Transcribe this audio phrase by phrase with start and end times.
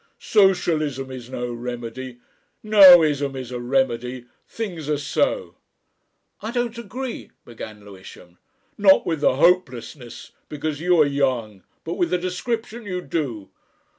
[0.17, 2.17] Socialism is no remedy,
[2.63, 5.57] no ism is a remedy; things are so."
[6.41, 8.39] "I don't agree" began Lewisham.
[8.79, 13.51] "Not with the hopelessness, because you are young, but with the description you do."